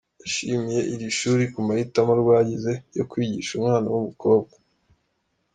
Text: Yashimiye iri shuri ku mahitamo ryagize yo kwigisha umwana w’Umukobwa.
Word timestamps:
Yashimiye 0.21 0.81
iri 0.93 1.07
shuri 1.19 1.43
ku 1.53 1.59
mahitamo 1.67 2.11
ryagize 2.21 2.71
yo 2.97 3.03
kwigisha 3.11 3.51
umwana 3.57 3.87
w’Umukobwa. 3.93 4.55